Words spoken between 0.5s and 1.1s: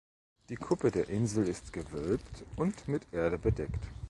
Kuppe der